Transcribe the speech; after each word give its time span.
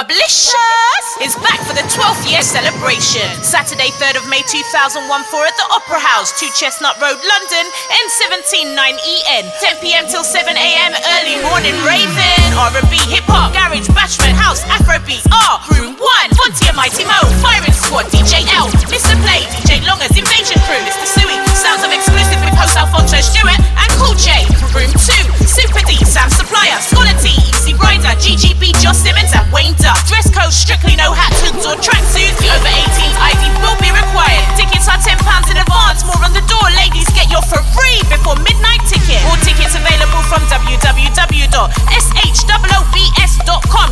Bubblicious 0.00 1.04
is 1.20 1.36
back 1.44 1.60
for 1.68 1.76
the 1.76 1.84
12th 1.92 2.24
year 2.24 2.40
celebration. 2.40 3.28
Saturday, 3.44 3.92
3rd 4.00 4.16
of 4.16 4.24
May 4.32 4.40
2001 4.48 4.96
for 5.28 5.44
at 5.44 5.52
the 5.60 5.66
Opera 5.76 6.00
House, 6.00 6.32
2 6.40 6.48
Chestnut 6.56 6.96
Road, 7.04 7.20
London, 7.20 7.64
N179EN. 8.08 9.44
10 9.60 9.84
pm 9.84 10.08
till 10.08 10.24
7 10.24 10.56
am, 10.56 10.96
early 11.20 11.36
morning 11.44 11.76
raving. 11.84 12.48
R&B, 12.56 12.96
hip 13.12 13.28
hop, 13.28 13.52
garage, 13.52 13.92
bashment, 13.92 14.32
house, 14.40 14.64
Afrobeat, 14.72 15.20
R, 15.28 15.60
Room 15.76 15.92
1, 15.92 16.32
Fonty 16.32 16.64
and 16.72 16.80
Mighty 16.80 17.04
Mo, 17.04 17.20
Firing 17.44 17.76
Squad, 17.76 18.08
DJ 18.08 18.48
L, 18.56 18.72
Mr. 18.88 19.12
Play, 19.20 19.44
DJ 19.52 19.84
Longers, 19.84 20.16
Invasion 20.16 20.56
Crew, 20.64 20.80
Mr. 20.80 21.04
Suey, 21.04 21.36
Sounds 21.60 21.84
of 21.84 21.92
Exclusive 21.92 22.40
with 22.40 22.56
host 22.56 22.72
Alfonso 22.80 23.20
Stewart, 23.20 23.60
and 23.60 23.90
Cool 24.00 24.16
J. 24.16 24.48
Room 24.72 24.88
2, 24.96 25.44
Super 25.44 25.84
D, 25.84 25.92
Sam 26.08 26.32
Supplier, 26.32 26.80
Scholar 26.80 27.12
T, 27.20 27.28
Easy 27.52 27.76
Rider, 27.76 28.16
GGB, 28.16 28.72
Joss 28.80 29.04
Simmons, 29.04 29.28
and 29.36 29.44
Wayne 29.52 29.76
Duck. 29.76 30.00
Dress 30.08 30.32
code 30.32 30.56
strictly 30.56 30.96
no 30.96 31.12
hats, 31.12 31.36
hoods, 31.44 31.68
or 31.68 31.76
tracksuits. 31.76 32.40
Over 32.48 32.72
18 32.72 33.12
ID 33.12 33.42
will 33.60 33.76
be 33.76 33.92
required. 33.92 34.40
Tickets 34.56 34.88
are 34.88 34.96
£10 34.96 35.20
in 35.52 35.60
advance. 35.60 36.00
More 36.08 36.16
on 36.24 36.32
the 36.32 36.40
door. 36.48 36.64
Ladies, 36.80 37.04
get 37.12 37.28
your 37.28 37.44
for 37.44 37.60
free 37.76 38.00
before 38.08 38.40
midnight 38.40 38.80
ticket. 38.88 39.20
All 39.28 39.36
tickets 39.44 39.76
available 39.76 40.24
from 40.32 40.40
www.shobs.com. 40.48 41.78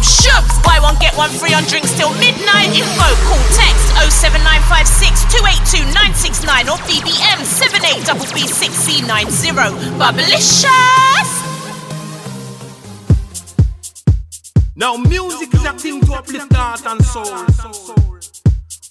Shubs. 0.01 0.57
Buy 0.65 0.81
one, 0.81 0.97
get 1.05 1.13
one 1.21 1.29
free 1.37 1.53
on 1.53 1.69
drinks 1.69 1.93
till 1.93 2.17
midnight. 2.17 2.73
Info. 2.73 3.09
Call 3.29 3.45
text 3.53 3.93
07956 4.09 5.29
282 5.37 5.85
969 5.93 6.73
or 6.73 6.79
BBM 6.89 7.45
78BB6C90. 7.59 9.99
Bubblicious. 9.99 11.31
Now 14.77 14.97
music 14.97 15.53
is 15.53 15.65
a 15.65 15.73
thing 15.73 16.01
to 16.03 16.15
uplift 16.15 16.53
heart 16.53 16.87
and 16.87 17.05
soul. 17.05 17.45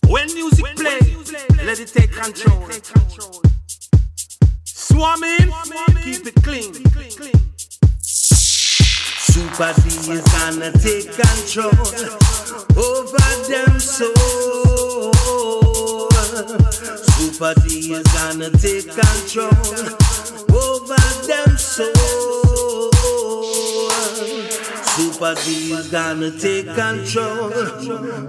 When 0.09 0.34
music 0.34 0.66
plays, 0.75 1.31
let 1.64 1.80
it 1.80 1.88
take 1.88 2.11
control. 2.11 2.67
Swarming, 4.66 5.50
keep 6.03 6.28
it 6.28 6.36
clean. 6.44 6.73
Super 8.02 9.73
D 9.81 9.88
is 10.11 10.22
gonna 10.36 10.73
take 10.73 11.09
control 11.13 11.72
over 12.75 13.17
them 13.47 13.80
soul. 13.80 15.08
Super 17.17 17.53
is 17.65 18.07
gonna 18.13 18.51
take 18.51 18.85
control 18.93 19.49
over 20.53 20.95
them 21.25 21.57
soul. 21.57 22.91
Super 24.85 25.33
D 25.43 25.73
is 25.73 25.88
gonna 25.89 26.29
take 26.38 26.67
control 26.75 27.51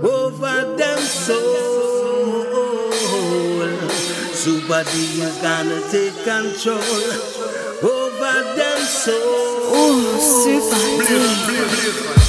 over 0.02 0.76
them 0.78 0.98
soul. 1.00 1.68
Super 4.32 4.82
D 4.84 5.20
is 5.20 5.36
gonna 5.42 5.80
take 5.90 6.16
control 6.24 6.80
over 7.82 8.42
them 8.56 8.80
soul. 8.80 9.76
Ooh, 9.76 10.18
Super 10.18 11.04
D. 12.24 12.27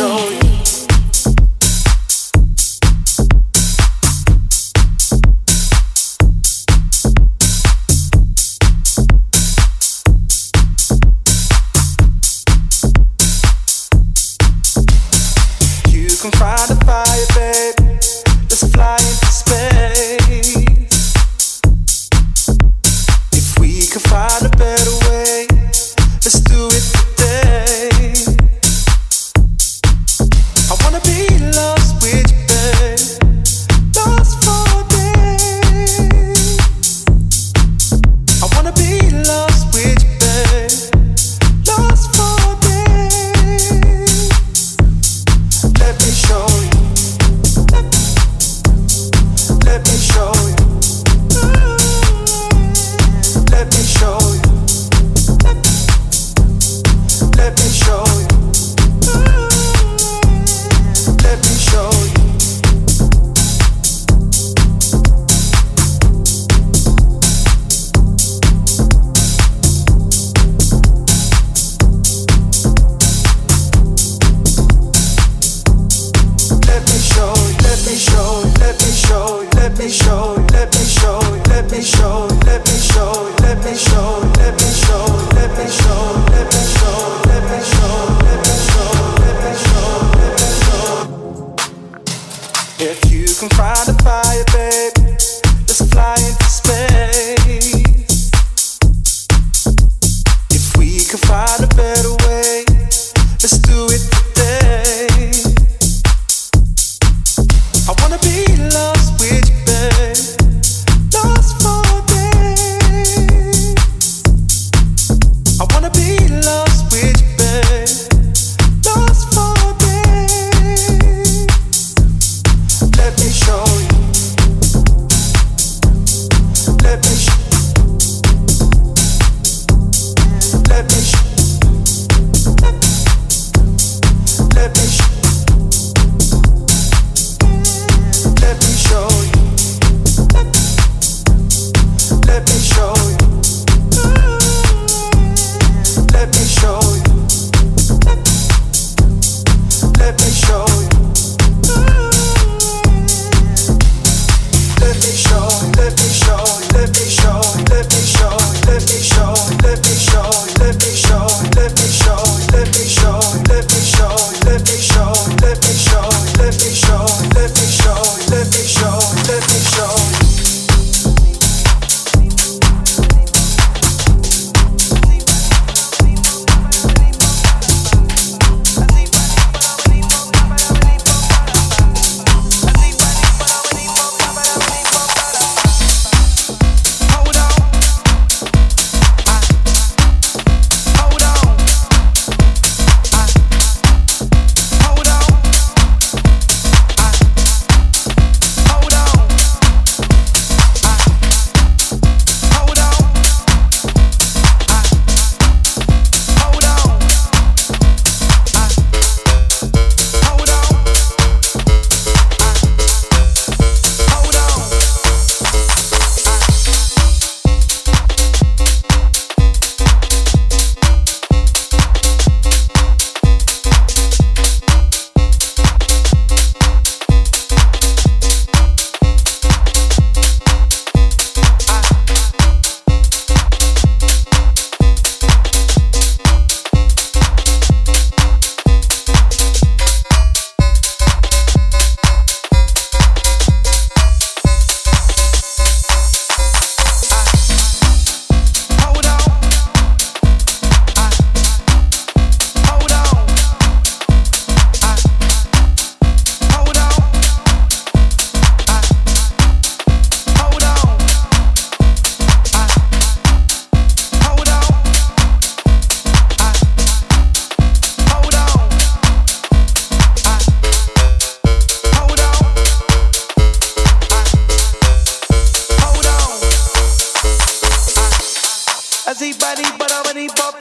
show 0.00 0.29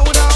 Hold 0.00 0.16
on. 0.16 0.29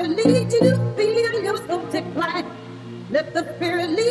Spirit 0.00 0.16
lead 0.16 0.52
you 0.52 0.94
feel 0.96 1.42
yourself 1.44 1.92
decline. 1.92 2.46
Let 3.10 3.34
the 3.34 3.42
Spirit 3.56 3.90
lead 3.90 4.09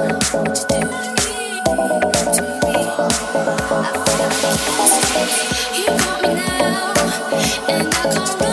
You 0.00 0.08
got 5.98 6.22
me 6.22 6.34
now, 6.34 6.94
and 7.68 7.94
I 7.94 8.36
come. 8.38 8.49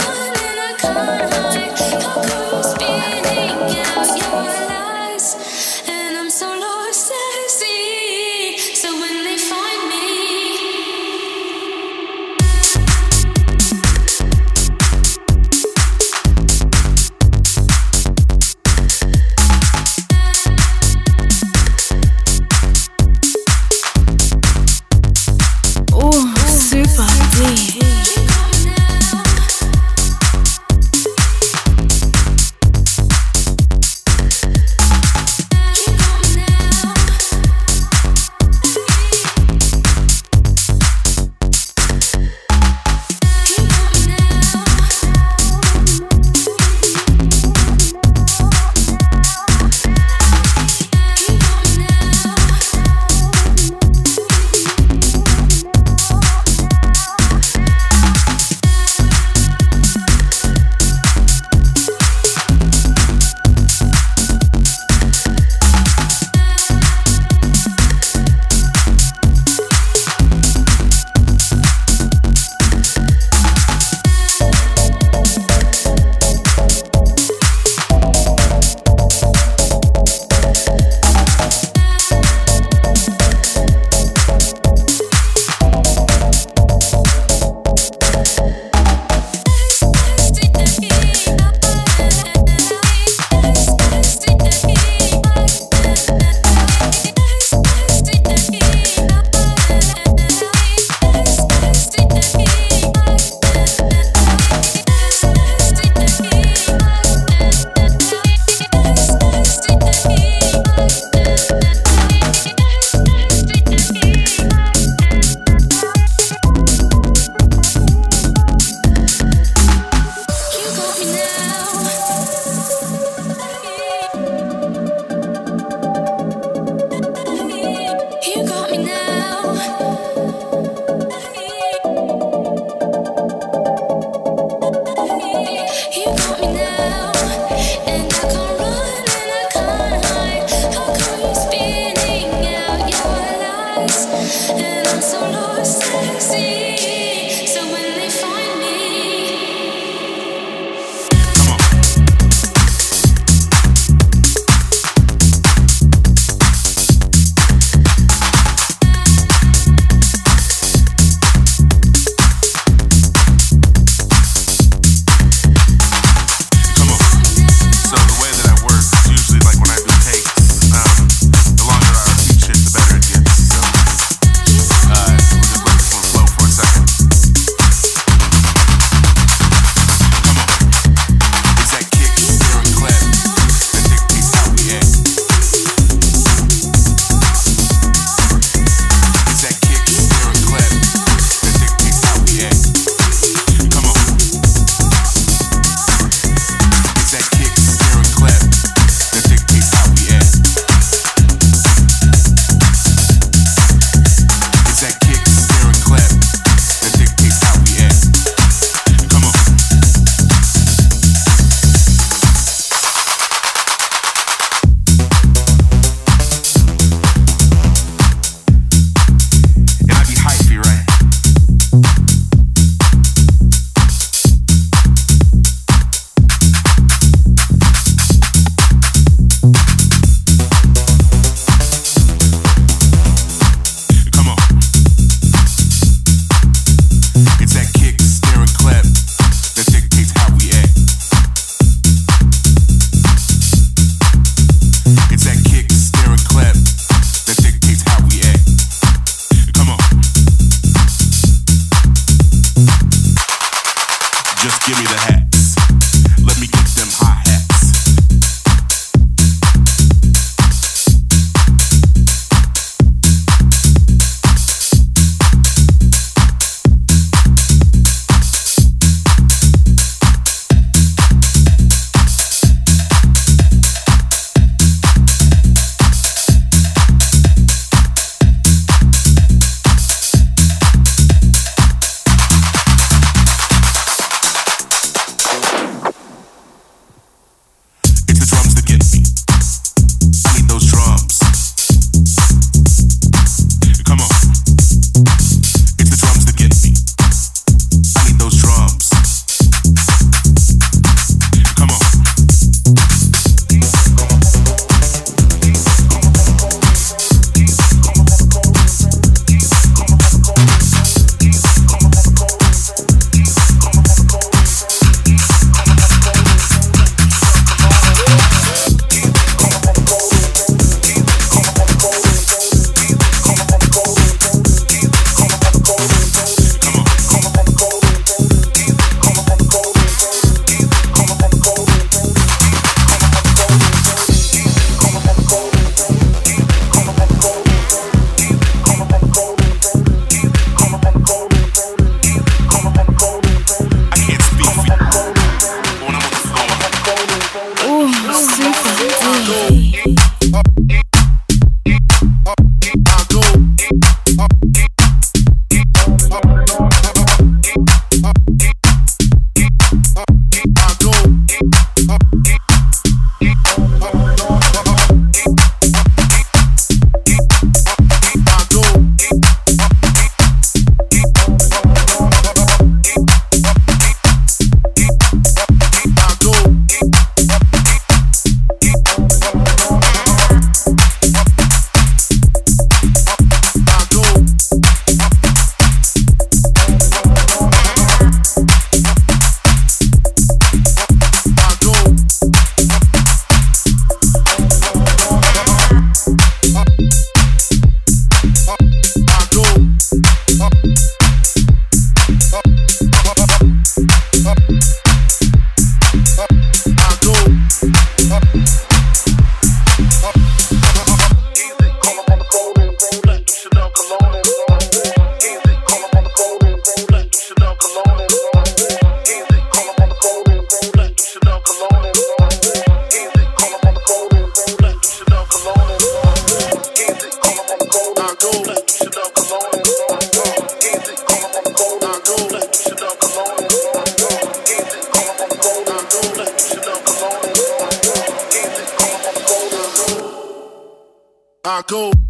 Go. 441.68 442.07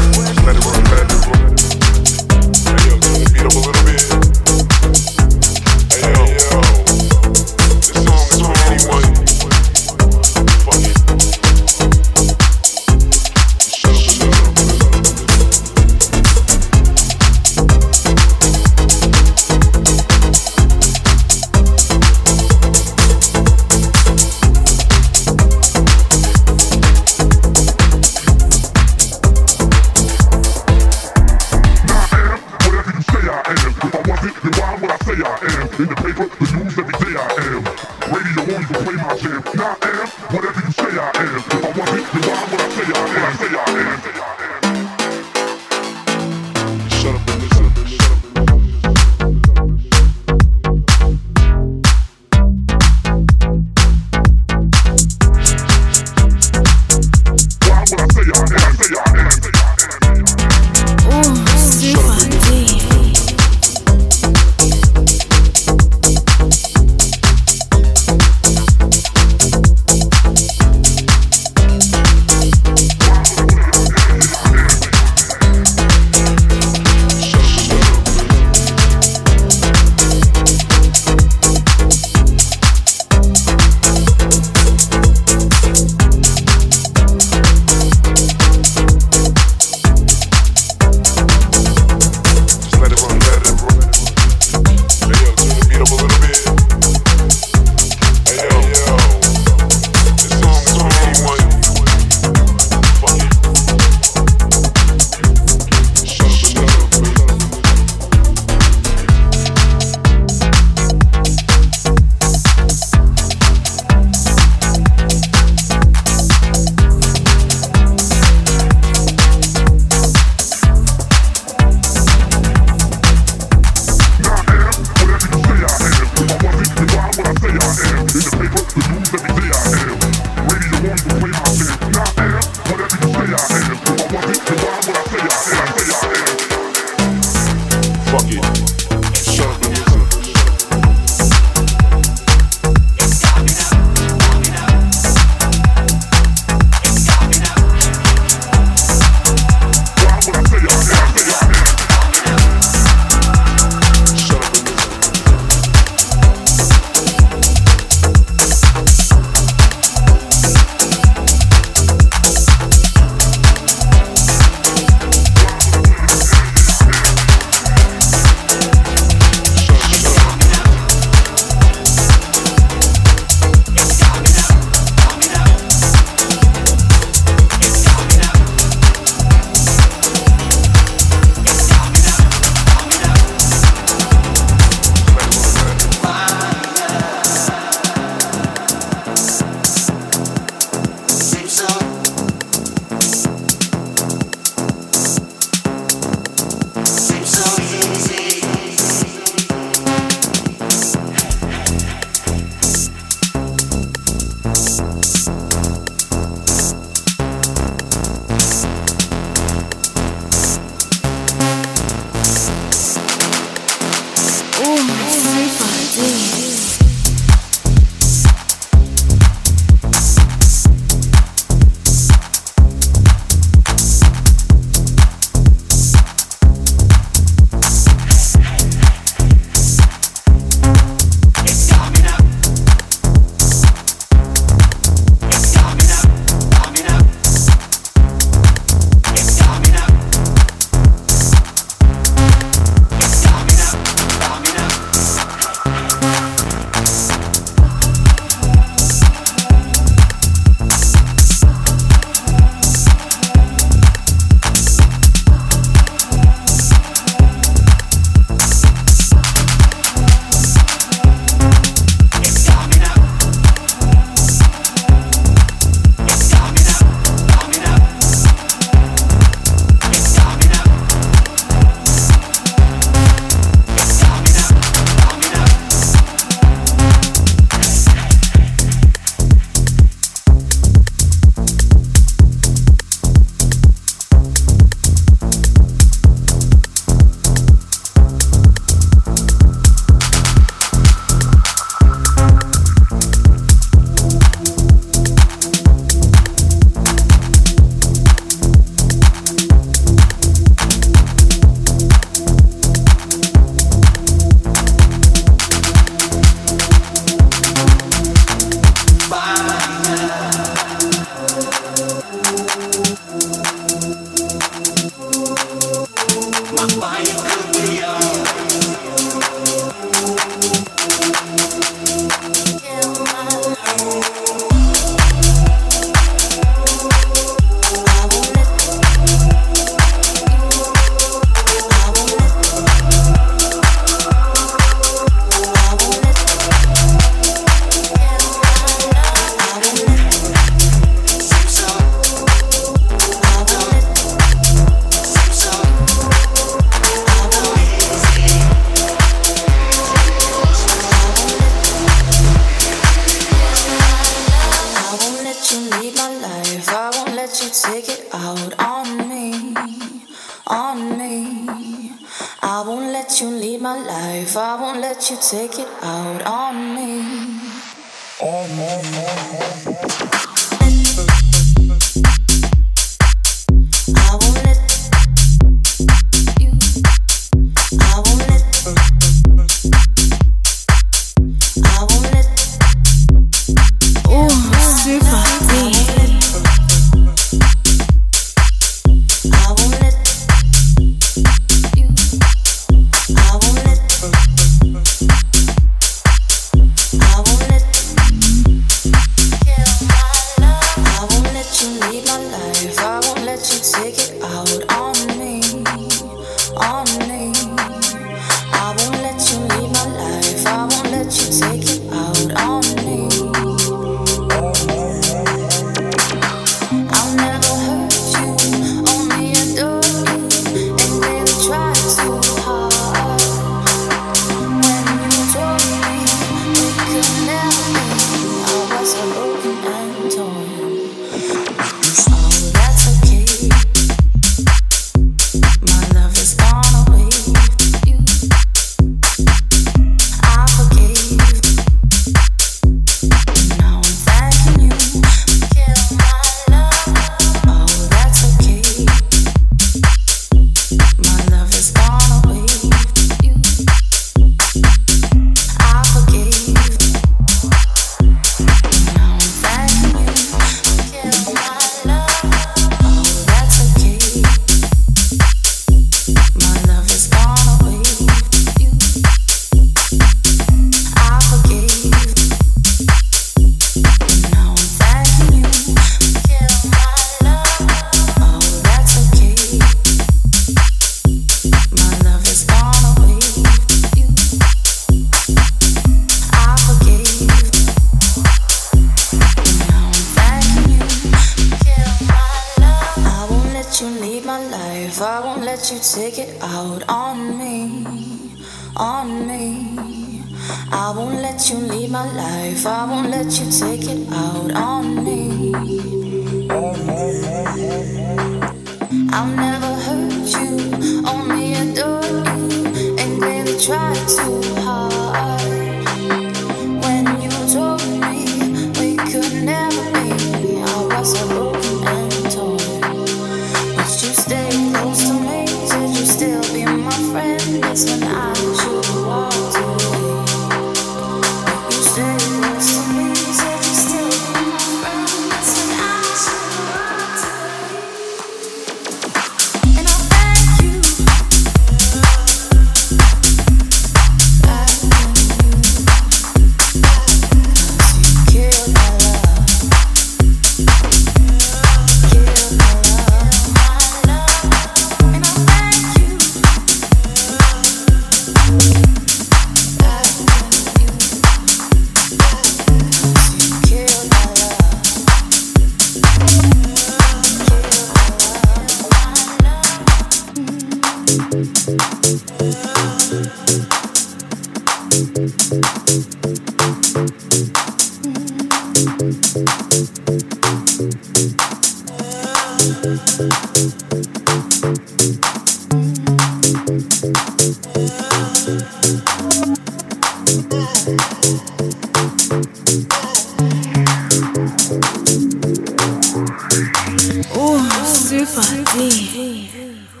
super, 597.85 598.41
super. 598.43 600.00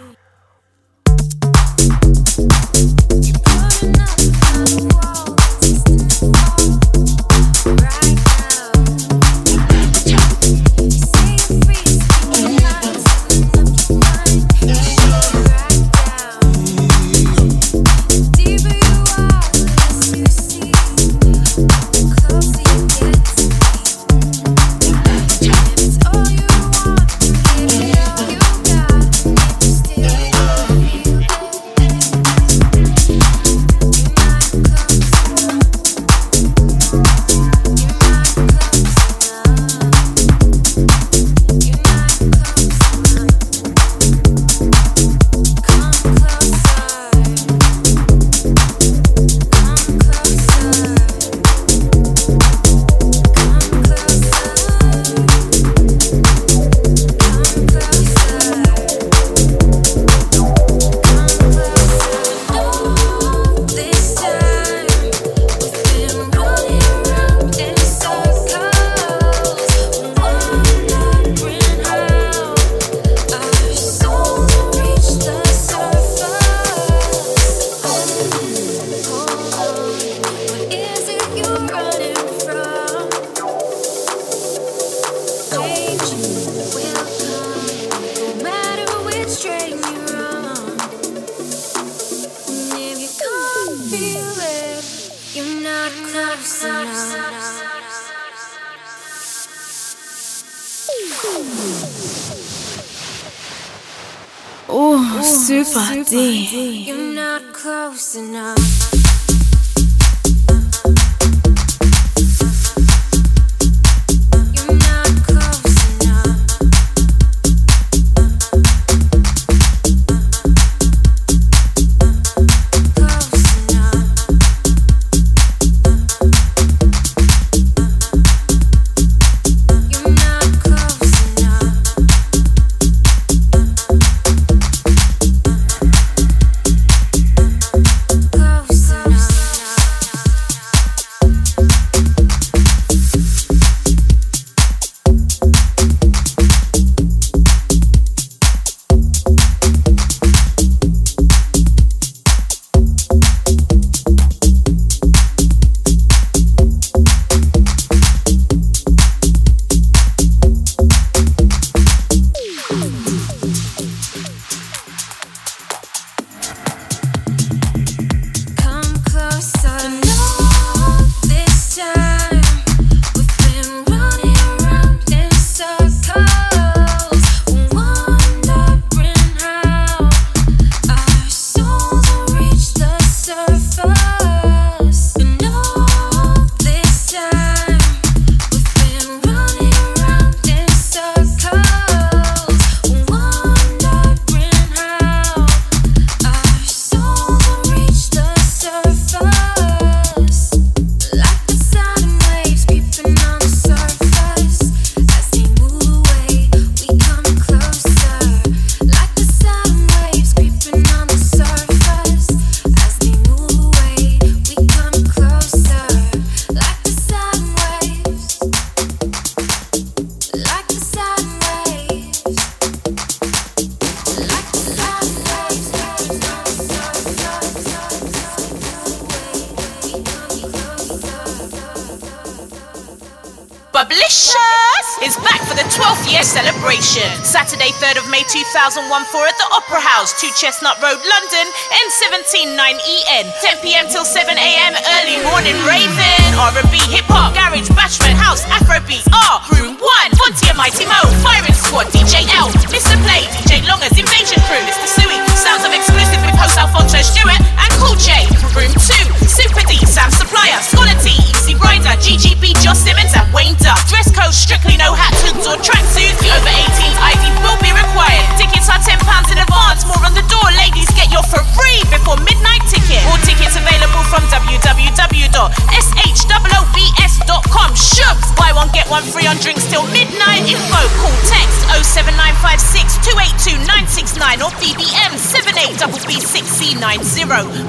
Chestnut 240.41 240.81
Road, 240.81 240.97
London, 240.97 241.45
N179EN. 241.69 243.29
10 243.45 243.61
pm 243.61 243.85
till 243.93 244.03
7 244.03 244.25
am, 244.33 244.73
early 244.97 245.21
morning 245.21 245.53
raving. 245.69 246.33
R&B, 246.33 246.81
hip 246.89 247.05
hop, 247.05 247.35
garage, 247.37 247.69
bashment, 247.77 248.17
house, 248.17 248.41
afrobeats, 248.49 249.05
R. 249.13 249.37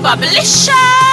Bubblicious! 0.03 1.12